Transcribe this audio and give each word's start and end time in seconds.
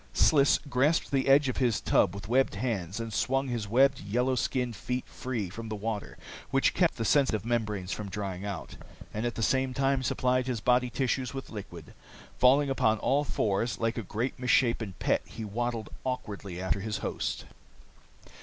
Sliss 0.15 0.57
grasped 0.67 1.11
the 1.11 1.27
edge 1.27 1.47
of 1.47 1.57
his 1.57 1.79
tub 1.79 2.15
with 2.15 2.27
webbed 2.27 2.55
hands 2.55 2.99
and 2.99 3.13
swung 3.13 3.49
his 3.49 3.67
webbed, 3.67 3.99
yellow 3.99 4.33
skinned 4.33 4.75
feet 4.75 5.05
free 5.05 5.47
from 5.47 5.69
the 5.69 5.75
water 5.75 6.17
which 6.49 6.73
kept 6.73 6.95
the 6.97 7.05
sensitive 7.05 7.45
membranes 7.45 7.91
from 7.91 8.09
drying, 8.09 8.43
and 8.43 9.27
at 9.27 9.35
the 9.35 9.43
same 9.43 9.75
time 9.75 10.01
supplied 10.01 10.47
his 10.47 10.59
body 10.59 10.89
tissues 10.89 11.35
with 11.35 11.51
liquid. 11.51 11.93
Falling 12.39 12.71
upon 12.71 12.97
all 12.97 13.23
fours, 13.23 13.77
like 13.77 13.95
a 13.95 14.01
great, 14.01 14.39
misshapen 14.39 14.95
pet, 14.97 15.21
he 15.27 15.45
waddled 15.45 15.91
awkwardly 16.03 16.59
after 16.59 16.79
his 16.79 16.97
host. 17.05 17.45